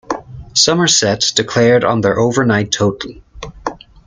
Somerset 0.55 1.31
declared 1.35 1.83
on 1.83 2.01
their 2.01 2.17
overnight 2.17 2.71
total. 2.71 3.21